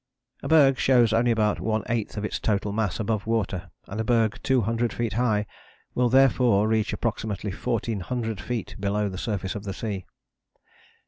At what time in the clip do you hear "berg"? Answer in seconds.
0.47-0.79, 4.03-4.39